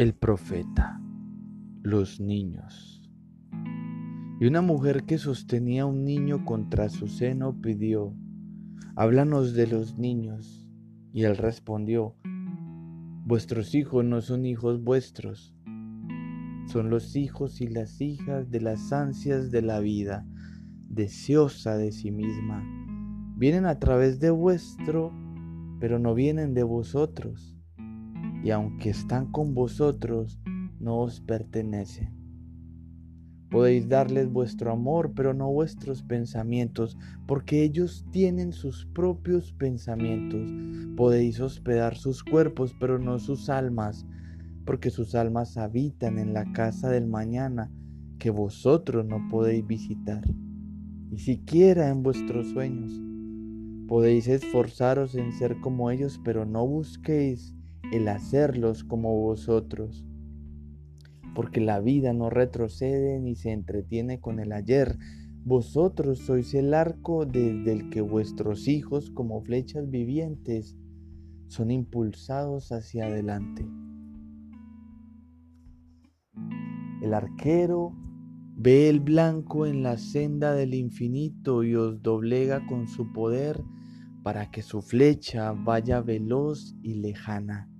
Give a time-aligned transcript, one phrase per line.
[0.00, 0.98] El profeta,
[1.82, 3.12] los niños.
[4.40, 8.14] Y una mujer que sostenía un niño contra su seno pidió,
[8.96, 10.66] háblanos de los niños.
[11.12, 12.16] Y él respondió,
[13.26, 15.54] vuestros hijos no son hijos vuestros,
[16.64, 20.26] son los hijos y las hijas de las ansias de la vida,
[20.88, 22.64] deseosa de sí misma.
[23.36, 25.12] Vienen a través de vuestro,
[25.78, 27.59] pero no vienen de vosotros
[28.42, 30.38] y aunque están con vosotros,
[30.78, 32.20] no os pertenecen.
[33.50, 40.48] Podéis darles vuestro amor, pero no vuestros pensamientos, porque ellos tienen sus propios pensamientos.
[40.96, 44.06] Podéis hospedar sus cuerpos, pero no sus almas,
[44.64, 47.72] porque sus almas habitan en la casa del mañana
[48.20, 50.22] que vosotros no podéis visitar,
[51.10, 52.92] ni siquiera en vuestros sueños.
[53.88, 57.56] Podéis esforzaros en ser como ellos, pero no busquéis
[57.92, 60.06] el hacerlos como vosotros.
[61.34, 64.96] Porque la vida no retrocede ni se entretiene con el ayer.
[65.44, 70.76] Vosotros sois el arco desde el que vuestros hijos, como flechas vivientes,
[71.48, 73.66] son impulsados hacia adelante.
[77.02, 77.92] El arquero
[78.56, 83.64] ve el blanco en la senda del infinito y os doblega con su poder
[84.22, 87.70] para que su flecha vaya veloz y lejana.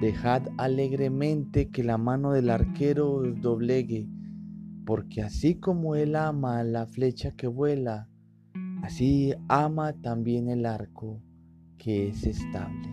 [0.00, 4.08] Dejad alegremente que la mano del arquero os doblegue,
[4.84, 8.08] porque así como él ama la flecha que vuela,
[8.82, 11.22] así ama también el arco
[11.78, 12.88] que es estable.